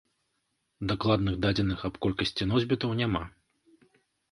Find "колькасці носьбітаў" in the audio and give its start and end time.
2.07-2.97